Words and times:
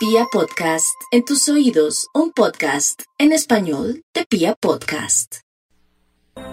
Pia 0.00 0.24
Podcast, 0.32 0.98
en 1.10 1.26
tus 1.26 1.46
oídos, 1.50 2.08
un 2.14 2.32
podcast 2.32 3.02
en 3.18 3.32
español 3.32 4.02
de 4.14 4.24
Pia 4.24 4.54
Podcast. 4.58 5.40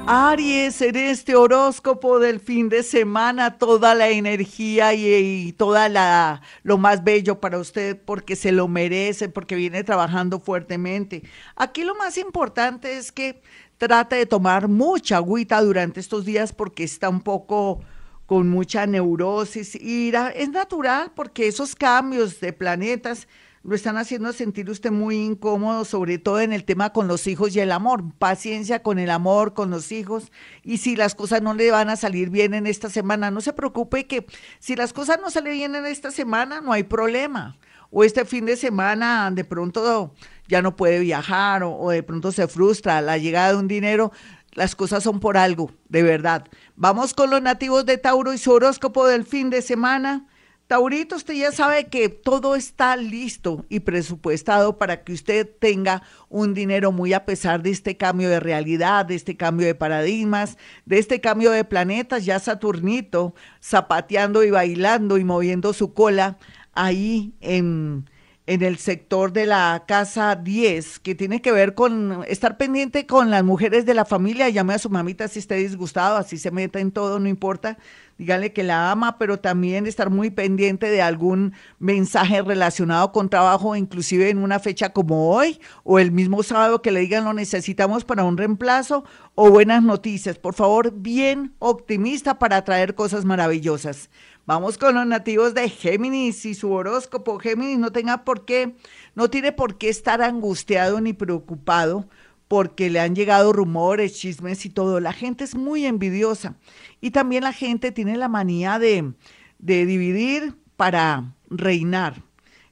Aries, 0.06 0.82
en 0.82 0.98
este 0.98 1.34
horóscopo 1.34 2.20
del 2.20 2.42
fin 2.42 2.68
de 2.68 2.84
semana, 2.84 3.58
toda 3.58 3.96
la 3.96 4.10
energía 4.10 4.94
y, 4.94 5.08
y, 5.48 5.54
toda 5.54 5.88
la 5.88 6.42
lo 6.64 6.78
más 6.78 7.06
bello 7.06 7.40
para 7.40 7.58
usted 7.58 7.98
porque 8.04 8.36
se 8.36 8.52
lo 8.52 8.68
merece, 8.68 9.30
porque 9.30 9.56
viene 9.56 9.86
trabajando 9.86 10.42
fuertemente. 10.42 11.24
Aquí 11.56 11.86
lo 11.86 11.96
más 11.96 12.18
importante 12.18 12.98
es 12.98 13.14
que 13.14 13.42
trate 13.78 14.18
de 14.18 14.26
tomar 14.26 14.68
mucha 14.68 15.16
agüita 15.16 15.62
durante 15.62 16.02
estos 16.02 16.26
días 16.26 16.52
porque 16.52 16.84
está 16.84 17.08
un 17.08 17.22
poco 17.22 17.80
con 18.28 18.50
mucha 18.50 18.86
neurosis 18.86 19.74
y 19.76 20.12
es 20.36 20.50
natural 20.50 21.12
porque 21.16 21.48
esos 21.48 21.74
cambios 21.74 22.40
de 22.42 22.54
planetas 22.54 23.28
lo 23.64 23.76
están 23.76 23.98
haciendo 23.98 24.32
sentir 24.32 24.70
usted 24.70 24.92
muy 24.92 25.18
incómodo, 25.18 25.84
sobre 25.84 26.20
todo 26.20 26.40
en 26.40 26.54
el 26.54 26.64
tema 26.64 26.94
con 26.94 27.08
los 27.08 27.28
hijos 27.28 27.54
y 27.54 27.60
el 27.60 27.72
amor. 27.74 28.04
Paciencia 28.18 28.82
con 28.82 28.98
el 28.98 29.10
amor, 29.10 29.54
con 29.54 29.70
los 29.70 29.92
hijos. 29.92 30.32
Y 30.64 30.78
si 30.78 30.96
las 30.96 31.16
cosas 31.16 31.42
no 31.42 31.54
le 31.54 31.70
van 31.72 31.90
a 31.90 31.98
salir 31.98 32.30
bien 32.30 32.54
en 32.54 32.66
esta 32.66 32.90
semana, 32.90 33.30
no 33.30 33.42
se 33.42 33.52
preocupe 33.52 34.08
que 34.08 34.26
si 34.60 34.78
las 34.78 34.94
cosas 34.94 35.20
no 35.22 35.30
salen 35.32 35.54
bien 35.54 35.76
en 35.76 35.86
esta 35.86 36.12
semana, 36.12 36.62
no 36.62 36.72
hay 36.72 36.84
problema. 36.84 37.58
O 37.90 38.06
este 38.06 38.24
fin 38.24 38.46
de 38.46 38.56
semana 38.56 39.32
de 39.32 39.44
pronto 39.44 40.14
ya 40.48 40.62
no 40.62 40.78
puede 40.78 41.00
viajar 41.00 41.64
o, 41.64 41.76
o 41.76 41.90
de 41.90 42.04
pronto 42.04 42.32
se 42.32 42.48
frustra 42.48 43.02
la 43.02 43.18
llegada 43.18 43.50
de 43.52 43.58
un 43.58 43.68
dinero, 43.68 44.14
las 44.58 44.76
cosas 44.76 45.04
son 45.04 45.20
por 45.20 45.38
algo, 45.38 45.72
de 45.88 46.04
verdad. 46.04 46.46
Vamos 46.80 47.16
con 47.16 47.32
los 47.32 47.42
nativos 47.42 47.88
de 47.88 47.98
Tauro 47.98 48.34
y 48.34 48.38
su 48.38 48.52
horóscopo 48.52 49.08
del 49.08 49.26
fin 49.26 49.50
de 49.50 49.64
semana. 49.64 50.28
Taurito, 50.68 51.16
usted 51.16 51.34
ya 51.34 51.52
sabe 51.52 51.88
que 51.88 52.08
todo 52.08 52.56
está 52.56 52.96
listo 52.98 53.66
y 53.68 53.80
presupuestado 53.80 54.78
para 54.78 55.04
que 55.04 55.12
usted 55.14 55.50
tenga 55.60 56.04
un 56.30 56.54
dinero 56.54 56.92
muy 56.92 57.14
a 57.14 57.26
pesar 57.26 57.64
de 57.64 57.72
este 57.72 57.98
cambio 57.98 58.30
de 58.30 58.40
realidad, 58.40 59.08
de 59.08 59.16
este 59.16 59.36
cambio 59.36 59.66
de 59.66 59.74
paradigmas, 59.74 60.60
de 60.86 61.00
este 61.00 61.20
cambio 61.20 61.50
de 61.50 61.64
planetas, 61.64 62.26
ya 62.26 62.38
Saturnito 62.38 63.34
zapateando 63.60 64.44
y 64.44 64.52
bailando 64.52 65.18
y 65.18 65.24
moviendo 65.24 65.74
su 65.74 65.96
cola 65.96 66.38
ahí 66.74 67.34
en 67.42 68.08
en 68.48 68.64
el 68.64 68.78
sector 68.78 69.34
de 69.34 69.46
la 69.46 69.84
casa 69.88 70.36
10, 70.36 71.00
que 71.00 71.16
tiene 71.16 71.42
que 71.42 71.52
ver 71.52 71.76
con 71.76 72.24
estar 72.28 72.58
pendiente 72.58 73.06
con 73.06 73.30
las 73.30 73.44
mujeres 73.44 73.86
de 73.86 73.94
la 73.94 74.06
familia. 74.06 74.50
Llame 74.50 74.74
a 74.74 74.80
su 74.80 74.90
mamita 74.90 75.28
si 75.28 75.40
esté 75.40 75.56
disgustado, 75.56 76.16
así 76.16 76.38
se 76.38 76.50
meta 76.50 76.80
en 76.80 76.92
todo, 76.92 77.20
no 77.20 77.28
importa. 77.28 77.78
Dígale 78.18 78.52
que 78.52 78.64
la 78.64 78.92
ama, 78.92 79.20
pero 79.20 79.40
también 79.40 79.86
estar 79.86 80.10
muy 80.10 80.32
pendiente 80.32 80.90
de 80.90 81.04
algún 81.04 81.54
mensaje 81.78 82.42
relacionado 82.42 83.12
con 83.12 83.30
trabajo, 83.30 83.76
inclusive 83.76 84.30
en 84.30 84.40
una 84.40 84.60
fecha 84.60 84.90
como 84.90 85.30
hoy 85.30 85.60
o 85.84 86.00
el 86.00 86.12
mismo 86.12 86.42
sábado 86.42 86.82
que 86.82 86.92
le 86.92 87.02
digan 87.02 87.26
lo 87.26 87.34
necesitamos 87.34 88.06
para 88.06 88.24
un 88.24 88.38
reemplazo 88.38 89.04
o 89.36 89.52
buenas 89.52 89.84
noticias. 89.84 90.40
Por 90.40 90.56
favor, 90.56 90.94
bien 90.94 91.54
optimista 91.60 92.40
para 92.40 92.64
traer 92.64 92.96
cosas 92.96 93.24
maravillosas. 93.24 94.10
Vamos 94.48 94.78
con 94.78 94.96
los 94.96 95.06
nativos 95.06 95.54
de 95.54 95.70
Géminis 95.70 96.46
y 96.46 96.56
su 96.56 96.72
horóscopo. 96.72 97.38
Géminis 97.38 97.78
no 97.78 97.92
tenga 97.92 98.24
por 98.24 98.46
qué, 98.46 98.78
no 99.14 99.30
tiene 99.30 99.52
por 99.52 99.78
qué 99.78 99.90
estar 99.90 100.22
angustiado 100.24 101.02
ni 101.02 101.14
preocupado 101.14 102.08
porque 102.48 102.90
le 102.90 103.00
han 103.00 103.16
llegado 103.16 103.54
rumores, 103.54 104.14
chismes 104.16 104.66
y 104.66 104.70
todo. 104.70 105.00
La 105.00 105.14
gente 105.14 105.44
es 105.44 105.56
muy 105.56 105.86
envidiosa 105.86 106.56
y 107.02 107.12
también 107.12 107.44
la 107.44 107.54
gente 107.54 107.92
tiene 107.92 108.18
la 108.18 108.30
manía 108.30 108.80
de, 108.80 109.14
de 109.60 109.86
dividir 109.86 110.56
para 110.76 111.36
reinar. 111.50 112.24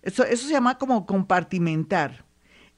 Eso, 0.02 0.24
eso 0.24 0.48
se 0.48 0.54
llama 0.54 0.78
como 0.78 1.06
compartimentar. 1.06 2.26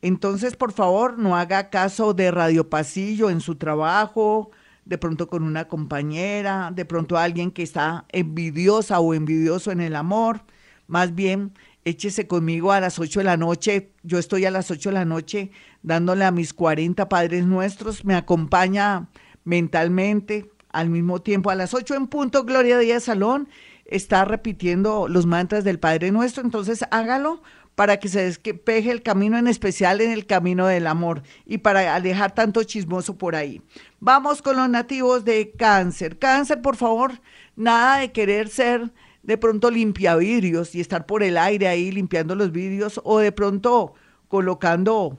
Entonces, 0.01 0.55
por 0.55 0.71
favor, 0.71 1.17
no 1.17 1.35
haga 1.35 1.69
caso 1.69 2.13
de 2.13 2.31
Radio 2.31 2.69
Pasillo 2.69 3.29
en 3.29 3.41
su 3.41 3.55
trabajo, 3.55 4.51
de 4.85 4.97
pronto 4.97 5.27
con 5.27 5.43
una 5.43 5.67
compañera, 5.67 6.71
de 6.73 6.85
pronto 6.85 7.17
alguien 7.17 7.51
que 7.51 7.63
está 7.63 8.05
envidiosa 8.09 8.99
o 8.99 9.13
envidioso 9.13 9.71
en 9.71 9.81
el 9.81 9.95
amor. 9.95 10.41
Más 10.87 11.13
bien, 11.15 11.53
échese 11.83 12.27
conmigo 12.27 12.71
a 12.71 12.79
las 12.79 12.99
8 12.99 13.19
de 13.19 13.23
la 13.25 13.37
noche. 13.37 13.91
Yo 14.03 14.19
estoy 14.19 14.45
a 14.45 14.51
las 14.51 14.71
8 14.71 14.89
de 14.89 14.93
la 14.93 15.05
noche 15.05 15.51
dándole 15.87 16.25
a 16.25 16.31
mis 16.31 16.53
40 16.53 17.07
padres 17.09 17.45
nuestros. 17.45 18.03
Me 18.05 18.15
acompaña 18.15 19.07
mentalmente. 19.43 20.51
Al 20.69 20.89
mismo 20.89 21.21
tiempo, 21.21 21.49
a 21.49 21.55
las 21.55 21.73
8 21.73 21.95
en 21.95 22.07
punto, 22.07 22.43
Gloria 22.43 22.77
Díaz 22.77 23.05
Salón 23.05 23.47
está 23.85 24.25
repitiendo 24.25 25.07
los 25.07 25.25
mantras 25.25 25.63
del 25.63 25.79
Padre 25.79 26.11
Nuestro. 26.11 26.43
Entonces, 26.43 26.83
hágalo 26.91 27.41
para 27.73 27.97
que 27.97 28.09
se 28.09 28.21
despeje 28.23 28.91
el 28.91 29.01
camino, 29.01 29.37
en 29.37 29.47
especial 29.47 30.01
en 30.01 30.11
el 30.11 30.25
camino 30.25 30.67
del 30.67 30.87
amor 30.87 31.23
y 31.45 31.59
para 31.59 31.95
alejar 31.95 32.35
tanto 32.35 32.63
chismoso 32.63 33.17
por 33.17 33.35
ahí. 33.35 33.61
Vamos 33.99 34.41
con 34.41 34.57
los 34.57 34.69
nativos 34.69 35.23
de 35.23 35.51
cáncer. 35.51 36.19
Cáncer, 36.19 36.61
por 36.61 36.75
favor, 36.75 37.13
nada 37.55 37.99
de 37.99 38.11
querer 38.11 38.49
ser 38.49 38.91
de 39.23 39.37
pronto 39.37 39.71
limpiavidrios 39.71 40.75
y 40.75 40.81
estar 40.81 41.05
por 41.05 41.23
el 41.23 41.37
aire 41.37 41.67
ahí 41.67 41.91
limpiando 41.91 42.35
los 42.35 42.51
vidrios 42.51 42.99
o 43.03 43.19
de 43.19 43.31
pronto 43.31 43.93
colocando 44.27 45.17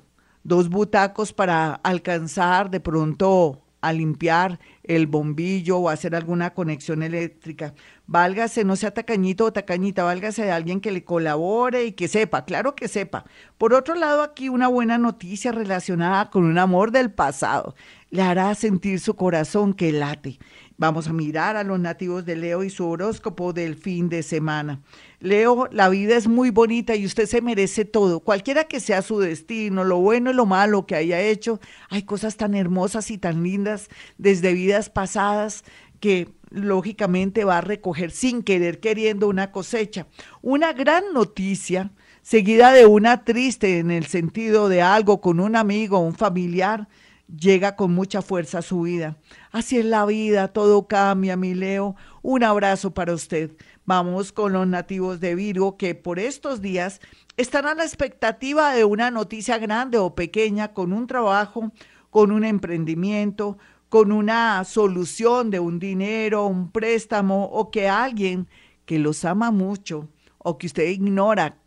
dos 0.49 0.69
butacos 0.69 1.33
para 1.33 1.75
alcanzar 1.75 2.71
de 2.71 2.81
pronto 2.81 3.63
a 3.81 3.93
limpiar 3.93 4.59
el 4.83 5.07
bombillo 5.07 5.79
o 5.79 5.89
hacer 5.89 6.15
alguna 6.15 6.53
conexión 6.53 7.03
eléctrica. 7.03 7.75
Válgase, 8.07 8.65
no 8.65 8.75
sea 8.75 8.93
tacañito 8.93 9.45
o 9.45 9.53
tacañita, 9.53 10.03
válgase 10.03 10.45
de 10.45 10.51
alguien 10.51 10.81
que 10.81 10.91
le 10.91 11.05
colabore 11.05 11.85
y 11.85 11.93
que 11.93 12.09
sepa, 12.09 12.45
claro 12.45 12.75
que 12.75 12.89
sepa. 12.89 13.25
Por 13.57 13.75
otro 13.75 13.95
lado, 13.95 14.23
aquí 14.23 14.49
una 14.49 14.69
buena 14.69 14.99
noticia 14.99 15.53
relacionada 15.53 16.31
con 16.31 16.45
un 16.45 16.59
amor 16.59 16.91
del 16.91 17.13
pasado. 17.13 17.75
Le 18.11 18.23
hará 18.23 18.55
sentir 18.55 18.99
su 18.99 19.15
corazón 19.15 19.75
que 19.75 19.93
late. 19.93 20.39
Vamos 20.81 21.09
a 21.09 21.13
mirar 21.13 21.57
a 21.57 21.65
los 21.65 21.81
nativos 21.81 22.25
de 22.25 22.37
Leo 22.37 22.63
y 22.63 22.71
su 22.71 22.89
horóscopo 22.89 23.53
del 23.53 23.75
fin 23.75 24.09
de 24.09 24.23
semana. 24.23 24.81
Leo, 25.19 25.69
la 25.73 25.89
vida 25.89 26.17
es 26.17 26.29
muy 26.29 26.51
bonita 26.51 26.95
y 26.95 27.05
usted 27.05 27.27
se 27.27 27.43
merece 27.43 27.85
todo, 27.85 28.21
cualquiera 28.21 28.63
que 28.63 28.79
sea 28.79 29.03
su 29.03 29.19
destino, 29.19 29.83
lo 29.83 29.99
bueno 29.99 30.31
y 30.31 30.35
lo 30.35 30.47
malo 30.47 30.87
que 30.87 30.95
haya 30.95 31.21
hecho. 31.21 31.59
Hay 31.91 32.05
cosas 32.05 32.37
tan 32.37 32.55
hermosas 32.55 33.11
y 33.11 33.19
tan 33.19 33.43
lindas 33.43 33.89
desde 34.19 34.53
vidas 34.53 34.89
pasadas 34.89 35.65
que 35.99 36.29
lógicamente 36.51 37.43
va 37.45 37.59
a 37.59 37.63
recoger 37.63 38.13
sin 38.13 38.45
querer 38.45 38.79
queriendo 38.79 39.27
una 39.27 39.51
cosecha. 39.51 40.07
Una 40.43 40.75
gran 40.75 41.13
noticia 41.13 41.91
seguida 42.23 42.71
de 42.71 42.87
una 42.87 43.25
triste 43.25 43.81
en 43.81 43.91
el 43.91 44.07
sentido 44.07 44.69
de 44.69 44.83
algo 44.83 45.21
con 45.21 45.41
un 45.41 45.57
amigo, 45.57 45.99
un 45.99 46.15
familiar, 46.15 46.87
llega 47.29 47.77
con 47.77 47.93
mucha 47.93 48.23
fuerza 48.23 48.59
a 48.59 48.63
su 48.63 48.83
vida. 48.83 49.17
Así 49.53 49.79
es 49.79 49.85
la 49.85 50.05
vida, 50.07 50.49
todo 50.49 50.87
cambia, 50.89 51.37
mi 51.37 51.55
Leo. 51.55 51.95
Un 52.23 52.45
abrazo 52.45 52.93
para 52.93 53.13
usted. 53.13 53.53
Vamos 53.85 54.33
con 54.33 54.53
los 54.53 54.67
nativos 54.67 55.21
de 55.21 55.35
Virgo 55.35 55.77
que 55.77 55.95
por 55.95 56.19
estos 56.19 56.61
días 56.61 57.01
están 57.37 57.67
a 57.67 57.75
la 57.75 57.85
expectativa 57.85 58.75
de 58.75 58.85
una 58.85 59.11
noticia 59.11 59.59
grande 59.59 59.99
o 59.99 60.15
pequeña 60.15 60.73
con 60.75 60.93
un 60.93 61.07
trabajo, 61.07 61.73
con 62.11 62.33
un 62.33 62.45
emprendimiento, 62.45 63.59
con 63.89 64.13
una 64.13 64.65
solución 64.65 65.51
de 65.51 65.61
un 65.61 65.79
dinero, 65.79 66.47
un 66.47 66.71
préstamo 66.71 67.45
o 67.45 67.71
que 67.71 67.89
alguien 67.89 68.49
que 68.85 68.99
los 68.99 69.25
ama 69.25 69.51
mucho 69.51 70.09
o 70.39 70.59
que 70.59 70.67
usted 70.67 70.89
ignora 70.89 71.59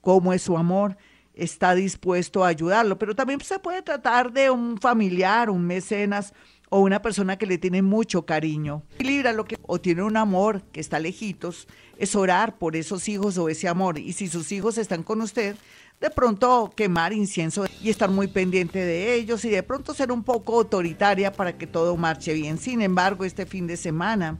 cómo 0.00 0.32
es 0.32 0.42
su 0.42 0.56
amor, 0.56 0.96
está 1.38 1.74
dispuesto 1.74 2.44
a 2.44 2.48
ayudarlo. 2.48 2.98
Pero 2.98 3.14
también 3.14 3.40
se 3.40 3.58
puede 3.58 3.82
tratar 3.82 4.32
de 4.32 4.50
un 4.50 4.78
familiar, 4.78 5.48
un 5.48 5.66
mecenas 5.66 6.34
o 6.70 6.80
una 6.80 7.00
persona 7.00 7.38
que 7.38 7.46
le 7.46 7.58
tiene 7.58 7.80
mucho 7.80 8.26
cariño. 8.26 8.82
Libra 8.98 9.32
lo 9.32 9.44
que 9.44 9.56
o 9.62 9.80
tiene 9.80 10.02
un 10.02 10.16
amor 10.16 10.62
que 10.72 10.80
está 10.80 10.98
lejitos, 10.98 11.66
es 11.96 12.14
orar 12.14 12.58
por 12.58 12.76
esos 12.76 13.08
hijos 13.08 13.38
o 13.38 13.48
ese 13.48 13.68
amor. 13.68 13.98
Y 13.98 14.12
si 14.12 14.28
sus 14.28 14.52
hijos 14.52 14.76
están 14.78 15.02
con 15.02 15.20
usted, 15.22 15.56
de 16.00 16.10
pronto 16.10 16.72
quemar 16.76 17.12
incienso 17.12 17.66
y 17.82 17.90
estar 17.90 18.10
muy 18.10 18.28
pendiente 18.28 18.78
de 18.78 19.14
ellos 19.14 19.44
y 19.44 19.50
de 19.50 19.62
pronto 19.62 19.94
ser 19.94 20.12
un 20.12 20.22
poco 20.22 20.58
autoritaria 20.58 21.32
para 21.32 21.56
que 21.56 21.66
todo 21.66 21.96
marche 21.96 22.34
bien. 22.34 22.58
Sin 22.58 22.82
embargo, 22.82 23.24
este 23.24 23.46
fin 23.46 23.66
de 23.66 23.76
semana 23.76 24.38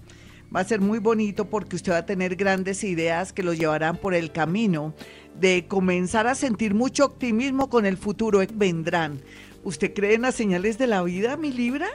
va 0.55 0.61
a 0.61 0.65
ser 0.65 0.81
muy 0.81 0.99
bonito 0.99 1.49
porque 1.49 1.77
usted 1.77 1.93
va 1.93 1.99
a 1.99 2.07
tener 2.07 2.37
grandes 2.37 2.85
ideas 2.85 3.33
que 3.33 3.43
lo 3.43 3.53
llevarán 3.53 3.97
por 3.97 4.15
el 4.15 4.33
camino 4.33 4.95
de 5.39 5.67
comenzar 5.67 6.27
a 6.27 6.35
sentir 6.35 6.75
mucho 6.75 7.05
optimismo 7.05 7.69
con 7.69 7.87
el 7.87 7.97
futuro. 7.97 8.41
Vendrán. 8.55 9.21
¿Usted 9.65 9.93
cree 9.95 10.15
en 10.15 10.23
las 10.23 10.35
señales 10.35 10.79
de 10.79 10.87
la 10.87 11.03
vida, 11.03 11.37
mi 11.37 11.53
Libra? 11.53 11.89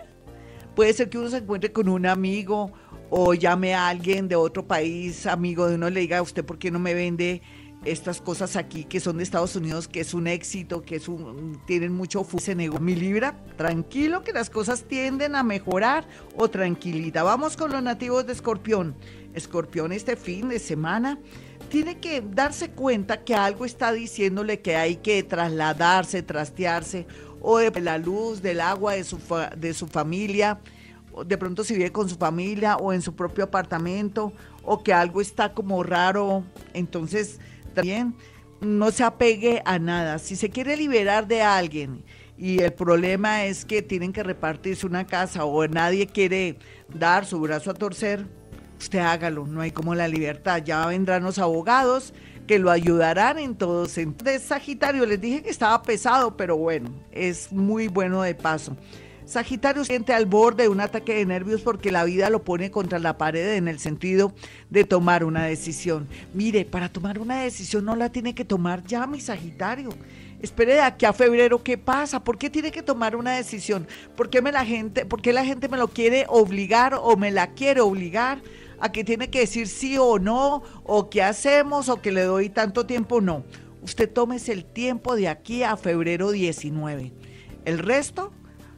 Puede 0.75 0.93
ser 0.93 1.09
que 1.09 1.17
uno 1.17 1.29
se 1.29 1.37
encuentre 1.37 1.71
con 1.71 1.87
un 1.89 2.05
amigo 2.05 2.71
o 3.09 3.33
llame 3.33 3.75
a 3.75 3.89
alguien 3.89 4.27
de 4.27 4.35
otro 4.35 4.65
país, 4.65 5.27
amigo 5.27 5.67
de 5.67 5.75
uno, 5.75 5.89
le 5.89 5.99
diga, 5.99 6.21
¿usted 6.21 6.43
por 6.43 6.57
qué 6.57 6.71
no 6.71 6.79
me 6.79 6.93
vende 6.93 7.41
estas 7.85 8.21
cosas 8.21 8.55
aquí 8.55 8.85
que 8.85 8.99
son 8.99 9.17
de 9.17 9.23
Estados 9.23 9.55
Unidos, 9.55 9.87
que 9.87 9.99
es 9.99 10.13
un 10.13 10.27
éxito, 10.27 10.83
que 10.83 10.95
es 10.95 11.07
un, 11.07 11.61
tienen 11.65 11.93
mucho 11.93 12.25
se 12.37 12.55
negó 12.55 12.79
mi 12.79 12.95
libra, 12.95 13.37
tranquilo 13.57 14.23
que 14.23 14.33
las 14.33 14.49
cosas 14.49 14.83
tienden 14.83 15.35
a 15.35 15.43
mejorar 15.43 16.05
o 16.35 16.49
tranquilita. 16.49 17.23
Vamos 17.23 17.57
con 17.57 17.71
los 17.71 17.83
nativos 17.83 18.25
de 18.25 18.33
Escorpión. 18.33 18.95
Escorpión 19.33 19.91
este 19.91 20.15
fin 20.15 20.49
de 20.49 20.59
semana 20.59 21.19
tiene 21.69 21.99
que 21.99 22.21
darse 22.21 22.71
cuenta 22.71 23.23
que 23.23 23.35
algo 23.35 23.65
está 23.65 23.91
diciéndole 23.91 24.61
que 24.61 24.75
hay 24.75 24.97
que 24.97 25.23
trasladarse, 25.23 26.21
trastearse, 26.21 27.07
o 27.41 27.57
de 27.57 27.81
la 27.81 27.97
luz, 27.97 28.41
del 28.41 28.61
agua 28.61 28.93
de 28.93 29.03
su, 29.03 29.19
de 29.57 29.73
su 29.73 29.87
familia, 29.87 30.59
de 31.25 31.37
pronto 31.37 31.63
si 31.63 31.73
vive 31.75 31.91
con 31.91 32.09
su 32.09 32.15
familia 32.15 32.77
o 32.77 32.93
en 32.93 33.01
su 33.01 33.15
propio 33.15 33.43
apartamento, 33.43 34.33
o 34.63 34.81
que 34.81 34.93
algo 34.93 35.19
está 35.19 35.53
como 35.53 35.83
raro. 35.83 36.43
Entonces, 36.73 37.39
también 37.73 38.15
no 38.61 38.91
se 38.91 39.03
apegue 39.03 39.61
a 39.65 39.79
nada. 39.79 40.19
Si 40.19 40.35
se 40.35 40.49
quiere 40.49 40.77
liberar 40.77 41.27
de 41.27 41.41
alguien 41.41 42.03
y 42.37 42.61
el 42.61 42.73
problema 42.73 43.45
es 43.45 43.65
que 43.65 43.81
tienen 43.81 44.13
que 44.13 44.23
repartirse 44.23 44.85
una 44.85 45.05
casa 45.05 45.45
o 45.45 45.67
nadie 45.67 46.07
quiere 46.07 46.57
dar 46.93 47.25
su 47.25 47.39
brazo 47.39 47.71
a 47.71 47.73
torcer, 47.73 48.25
usted 48.79 48.99
hágalo, 48.99 49.45
no 49.45 49.61
hay 49.61 49.71
como 49.71 49.95
la 49.95 50.07
libertad. 50.07 50.63
Ya 50.63 50.85
vendrán 50.85 51.23
los 51.23 51.39
abogados 51.39 52.13
que 52.47 52.59
lo 52.59 52.71
ayudarán 52.71 53.39
en 53.39 53.55
todo 53.55 53.85
De 53.85 54.39
Sagitario, 54.39 55.05
les 55.05 55.21
dije 55.21 55.41
que 55.41 55.49
estaba 55.49 55.81
pesado, 55.81 56.35
pero 56.35 56.57
bueno, 56.57 56.89
es 57.11 57.51
muy 57.51 57.87
bueno 57.87 58.21
de 58.21 58.35
paso. 58.35 58.75
Sagitario 59.25 59.85
siente 59.85 60.13
al 60.13 60.25
borde 60.25 60.63
de 60.63 60.69
un 60.69 60.81
ataque 60.81 61.15
de 61.15 61.25
nervios 61.25 61.61
porque 61.61 61.91
la 61.91 62.03
vida 62.03 62.29
lo 62.29 62.43
pone 62.43 62.71
contra 62.71 62.99
la 62.99 63.17
pared 63.17 63.55
en 63.55 63.67
el 63.67 63.79
sentido 63.79 64.33
de 64.69 64.83
tomar 64.83 65.23
una 65.23 65.45
decisión. 65.45 66.07
Mire, 66.33 66.65
para 66.65 66.89
tomar 66.89 67.19
una 67.19 67.41
decisión 67.41 67.85
no 67.85 67.95
la 67.95 68.09
tiene 68.09 68.35
que 68.35 68.45
tomar 68.45 68.83
ya, 68.83 69.07
mi 69.07 69.21
Sagitario. 69.21 69.89
Espere 70.41 70.73
de 70.73 70.81
aquí 70.81 71.05
a 71.05 71.13
febrero, 71.13 71.63
¿qué 71.63 71.77
pasa? 71.77 72.21
¿Por 72.21 72.37
qué 72.37 72.49
tiene 72.49 72.69
que 72.69 72.83
tomar 72.83 73.15
una 73.15 73.31
decisión? 73.31 73.87
¿Por 74.17 74.29
qué, 74.29 74.41
me 74.41 74.51
la 74.51 74.65
gente, 74.65 75.05
¿Por 75.05 75.21
qué 75.21 75.31
la 75.31 75.45
gente 75.45 75.69
me 75.69 75.77
lo 75.77 75.87
quiere 75.87 76.25
obligar 76.27 76.95
o 77.01 77.15
me 77.15 77.31
la 77.31 77.53
quiere 77.53 77.81
obligar? 77.81 78.41
a 78.79 78.91
que 78.91 79.05
tiene 79.05 79.29
que 79.29 79.39
decir 79.39 79.69
sí 79.69 79.97
o 79.97 80.19
no, 80.19 80.61
o 80.83 81.09
qué 81.09 81.23
hacemos, 81.23 81.87
o 81.87 82.01
que 82.01 82.11
le 82.11 82.23
doy 82.23 82.49
tanto 82.49 82.85
tiempo, 82.85 83.21
no. 83.21 83.45
Usted 83.81 84.11
tómese 84.11 84.51
el 84.51 84.65
tiempo 84.65 85.15
de 85.15 85.29
aquí 85.29 85.63
a 85.63 85.77
febrero 85.77 86.31
19. 86.31 87.13
El 87.63 87.79
resto 87.79 88.33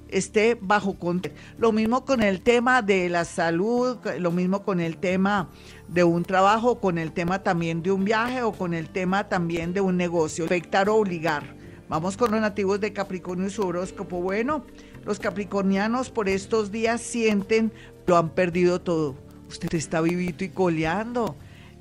esté 0.09 0.57
bajo 0.59 0.97
control. 0.97 1.33
Lo 1.57 1.71
mismo 1.71 2.05
con 2.05 2.21
el 2.21 2.41
tema 2.41 2.81
de 2.81 3.09
la 3.09 3.25
salud, 3.25 3.97
lo 4.19 4.31
mismo 4.31 4.63
con 4.63 4.79
el 4.79 4.97
tema 4.97 5.49
de 5.87 6.03
un 6.03 6.23
trabajo, 6.23 6.79
con 6.79 6.97
el 6.97 7.11
tema 7.11 7.43
también 7.43 7.81
de 7.83 7.91
un 7.91 8.05
viaje 8.05 8.41
o 8.41 8.51
con 8.51 8.73
el 8.73 8.89
tema 8.89 9.27
también 9.29 9.73
de 9.73 9.81
un 9.81 9.97
negocio. 9.97 10.45
Afectar 10.45 10.89
o 10.89 10.95
obligar. 10.95 11.43
Vamos 11.87 12.17
con 12.17 12.31
los 12.31 12.41
nativos 12.41 12.79
de 12.79 12.93
Capricornio 12.93 13.47
y 13.47 13.51
su 13.51 13.61
horóscopo. 13.61 14.19
Bueno, 14.21 14.65
los 15.05 15.19
capricornianos 15.19 16.09
por 16.09 16.27
estos 16.27 16.71
días 16.71 16.99
sienten 17.01 17.71
lo 18.07 18.17
han 18.17 18.29
perdido 18.29 18.81
todo. 18.81 19.15
Usted 19.47 19.73
está 19.75 20.01
vivito 20.01 20.43
y 20.43 20.49
coleando. 20.49 21.35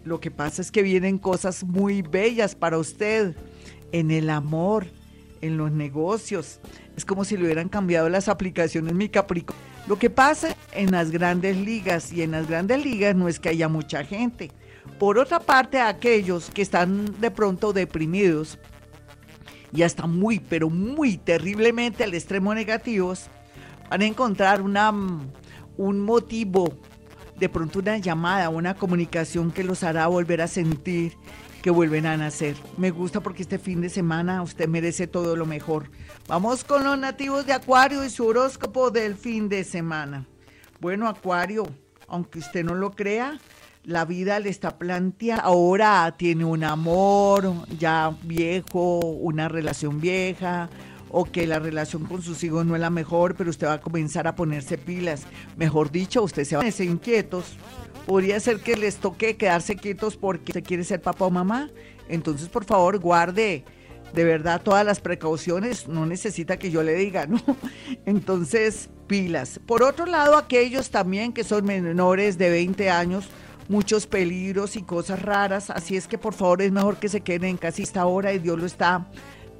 Lo 0.05 0.21
que 0.21 0.31
pasa 0.31 0.61
es 0.61 0.71
que 0.71 0.83
vienen 0.83 1.17
cosas 1.17 1.65
muy 1.65 2.03
bellas 2.03 2.55
para 2.55 2.77
usted 2.77 3.35
en 3.93 4.11
el 4.11 4.29
amor, 4.29 4.87
en 5.41 5.57
los 5.57 5.73
negocios. 5.73 6.61
Es 6.97 7.05
como 7.05 7.25
si 7.25 7.37
le 7.37 7.45
hubieran 7.45 7.69
cambiado 7.69 8.09
las 8.09 8.29
aplicaciones 8.29 8.95
mi 8.95 9.09
Capricornio. 9.09 9.63
Lo 9.87 9.99
que 9.99 10.11
pasa 10.11 10.57
en 10.73 10.91
las 10.93 11.11
grandes 11.11 11.57
ligas 11.57 12.13
y 12.13 12.23
en 12.23 12.31
las 12.31 12.49
grandes 12.49 12.85
ligas 12.85 13.15
no 13.15 13.29
es 13.29 13.39
que 13.39 13.51
haya 13.51 13.69
mucha 13.69 14.05
gente. 14.05 14.51
Por 14.99 15.19
otra 15.19 15.41
parte, 15.41 15.81
aquellos 15.81 16.51
que 16.51 16.63
están 16.63 17.21
de 17.21 17.31
pronto 17.31 17.73
deprimidos 17.73 18.59
y 19.73 19.83
hasta 19.83 20.07
muy, 20.07 20.39
pero 20.39 20.71
muy 20.71 21.17
terriblemente 21.17 22.05
al 22.05 22.15
extremo 22.15 22.55
negativos, 22.55 23.27
van 23.91 24.03
a 24.03 24.07
encontrar 24.07 24.63
una, 24.63 24.91
un 25.77 26.01
motivo 26.01 26.73
de 27.37 27.49
pronto 27.49 27.81
una 27.81 27.99
llamada, 27.99 28.49
una 28.49 28.75
comunicación 28.75 29.51
que 29.51 29.65
los 29.65 29.83
hará 29.83 30.07
volver 30.07 30.41
a 30.41 30.49
sentir 30.49 31.17
que 31.65 31.71
vuelven 31.71 32.05
a 32.05 32.15
nacer. 32.19 32.57
Me 32.77 32.91
gusta 32.91 33.21
porque 33.21 33.41
este 33.41 33.59
fin 33.59 33.81
de 33.81 33.89
semana 33.89 34.43
usted 34.43 34.69
merece 34.69 35.07
todo 35.07 35.35
lo 35.35 35.47
mejor. 35.47 35.91
Vamos 36.29 36.63
con 36.63 36.85
los 36.85 36.99
nativos 36.99 37.47
de 37.47 37.55
Acuario 37.55 38.05
y 38.05 38.11
su 38.11 38.27
horóscopo 38.27 38.91
del 38.91 39.15
fin 39.15 39.49
de 39.49 39.65
semana. 39.65 40.27
Bueno, 40.79 41.09
Acuario, 41.09 41.67
aunque 42.07 42.41
usted 42.41 42.67
no 42.67 42.75
lo 42.75 42.91
crea, 42.91 43.41
la 43.83 44.05
vida 44.05 44.41
le 44.41 44.51
está 44.51 44.77
planteada. 44.77 45.41
Ahora 45.41 46.15
tiene 46.19 46.45
un 46.45 46.65
amor 46.65 47.67
ya 47.79 48.15
viejo, 48.25 48.99
una 48.99 49.49
relación 49.49 50.03
vieja, 50.03 50.69
o 51.11 51.25
que 51.25 51.47
la 51.47 51.61
relación 51.61 52.05
con 52.05 52.21
sus 52.21 52.45
hijos 52.45 52.67
no 52.67 52.75
es 52.75 52.81
la 52.83 52.91
mejor, 52.91 53.37
pero 53.37 53.49
usted 53.49 53.69
va 53.69 53.75
a 53.75 53.81
comenzar 53.81 54.27
a 54.27 54.35
ponerse 54.35 54.77
pilas. 54.77 55.23
Mejor 55.57 55.91
dicho, 55.91 56.23
usted 56.25 56.45
se 56.45 56.57
va 56.57 56.61
a 56.61 56.63
ponerse 56.65 56.85
inquietos. 56.85 57.57
Podría 58.07 58.39
ser 58.41 58.61
que 58.61 58.77
les 58.77 58.97
toque 58.97 59.37
quedarse 59.37 59.77
quietos 59.77 60.17
porque 60.17 60.53
se 60.53 60.63
quiere 60.63 60.85
ser 60.85 61.01
papá 61.01 61.25
o 61.25 61.31
mamá. 61.31 61.71
Entonces, 62.09 62.49
por 62.49 62.65
favor, 62.65 62.99
guarde 62.99 63.65
de 64.13 64.25
verdad 64.25 64.61
todas 64.63 64.85
las 64.85 65.01
precauciones. 65.01 65.89
No 65.89 66.07
necesita 66.07 66.59
que 66.59 66.71
yo 66.71 66.83
le 66.83 66.95
diga, 66.95 67.27
¿no? 67.27 67.41
Entonces, 68.07 68.91
pilas. 69.07 69.61
Por 69.67 69.83
otro 69.83 70.07
lado, 70.07 70.37
aquellos 70.37 70.91
también 70.91 71.33
que 71.33 71.45
son 71.45 71.65
menores 71.65 72.39
de 72.39 72.51
20 72.51 72.91
años, 72.91 73.29
muchos 73.69 74.07
peligros 74.07 74.77
y 74.77 74.83
cosas 74.83 75.23
raras. 75.23 75.71
Así 75.71 75.97
es 75.97 76.07
que, 76.07 76.19
por 76.19 76.35
favor, 76.35 76.63
es 76.63 76.73
mejor 76.73 76.99
que 76.99 77.09
se 77.09 77.23
queden 77.23 77.45
en 77.45 77.57
casa 77.57 77.83
esta 77.83 78.07
hora 78.07 78.33
y 78.33 78.39
Dios 78.39 78.59
lo 78.59 78.67
está 78.67 79.09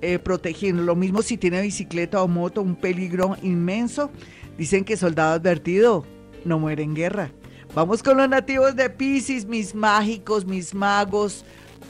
eh, 0.03 0.19
protegiendo. 0.19 0.83
Lo 0.83 0.95
mismo 0.95 1.23
si 1.23 1.37
tiene 1.37 1.63
bicicleta 1.63 2.23
o 2.23 2.29
moto, 2.29 2.63
un 2.63 2.77
peligro 2.77 3.37
inmenso. 3.43 4.11
Dicen 4.59 4.85
que 4.85 4.97
soldado 4.97 5.33
advertido 5.33 6.05
no 6.45 6.59
muere 6.59 6.83
en 6.83 6.95
guerra. 6.95 7.33
Vamos 7.75 8.05
con 8.05 8.19
los 8.19 8.29
nativos 8.29 8.77
de 8.77 8.89
Pisces, 8.89 9.47
mis 9.47 9.75
mágicos, 9.75 10.45
mis 10.45 10.75
magos, 10.75 11.45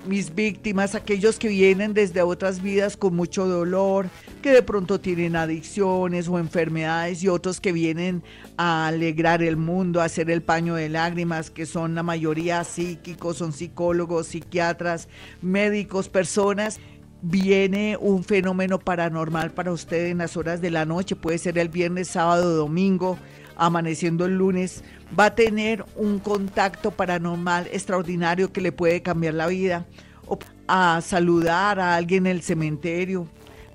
mis 0.07 0.35
víctimas, 0.35 0.95
aquellos 0.95 1.39
que 1.39 1.49
vienen 1.49 1.93
desde 1.93 2.23
otras 2.23 2.63
vidas 2.63 2.97
con 2.97 3.15
mucho 3.15 3.47
dolor, 3.47 4.09
que 4.41 4.51
de 4.51 4.63
pronto 4.63 4.99
tienen 4.99 5.37
adicciones 5.37 6.27
o 6.27 6.39
enfermedades 6.39 7.23
y 7.23 7.29
otros 7.29 7.61
que 7.61 7.73
vienen 7.73 8.23
a 8.57 8.87
alegrar 8.87 9.43
el 9.43 9.59
mundo, 9.59 10.01
a 10.01 10.05
hacer 10.05 10.31
el 10.31 10.43
paño 10.43 10.75
de 10.75 10.89
lágrimas, 10.89 11.51
que 11.51 11.67
son 11.67 11.95
la 11.95 12.03
mayoría 12.03 12.65
psíquicos, 12.65 13.37
son 13.37 13.53
psicólogos, 13.53 14.29
psiquiatras, 14.29 15.09
médicos, 15.43 16.09
personas 16.09 16.81
viene 17.27 17.97
un 17.99 18.23
fenómeno 18.23 18.79
paranormal 18.79 19.53
para 19.53 19.73
usted 19.73 20.09
en 20.09 20.19
las 20.19 20.37
horas 20.37 20.61
de 20.61 20.71
la 20.71 20.85
noche, 20.85 21.17
puede 21.17 21.39
ser 21.39 21.57
el 21.57 21.71
viernes, 21.71 22.09
sábado, 22.09 22.55
domingo, 22.55 23.19
amaneciendo 23.57 24.27
el 24.27 24.37
lunes, 24.37 24.85
va 25.19 25.27
a 25.27 25.35
tener 25.35 25.87
un 25.97 26.19
contacto 26.19 26.91
paranormal 26.91 27.67
extraordinario 27.73 28.53
que 28.53 28.61
le 28.61 28.73
puede 28.73 29.01
cambiar 29.01 29.35
la 29.35 29.47
vida, 29.47 29.87
o 30.27 30.39
a 30.69 31.01
saludar 31.01 31.81
a 31.81 31.97
alguien 31.97 32.27
en 32.27 32.33
el 32.33 32.43
cementerio, 32.43 33.27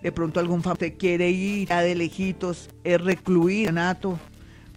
de 0.03 0.11
pronto 0.11 0.39
algún 0.39 0.61
familiar 0.61 0.97
quiere 0.97 1.31
ir 1.31 1.73
a 1.73 1.81
de 1.81 1.95
lejitos, 1.95 2.69
es 2.83 3.01
recluir, 3.01 3.73
nato, 3.73 4.19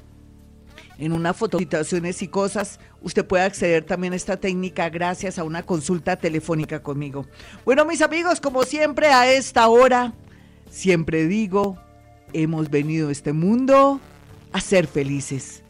en 1.03 1.11
una 1.13 1.35
foto, 1.35 1.59
situaciones 1.59 2.23
y 2.23 2.29
cosas, 2.29 2.79
usted 3.01 3.27
puede 3.27 3.43
acceder 3.43 3.83
también 3.83 4.13
a 4.13 4.17
esta 4.17 4.37
técnica 4.37 4.89
gracias 4.89 5.37
a 5.37 5.43
una 5.43 5.65
consulta 5.65 6.15
telefónica 6.15 6.81
conmigo. 6.81 7.27
Bueno, 7.65 7.85
mis 7.85 8.03
amigos, 8.03 8.41
como 8.41 8.63
siempre 8.63 9.09
a 9.09 9.29
esta 9.33 9.67
hora, 9.67 10.13
siempre 10.71 11.27
digo, 11.27 11.77
hemos 12.33 12.71
venido 12.71 13.09
a 13.09 13.13
este 13.13 13.33
mundo 13.33 14.01
a 14.53 14.61
ser 14.61 14.87
felices. 14.87 15.62